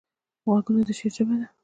[0.45, 1.47] غوږونه د شعر ژبه ده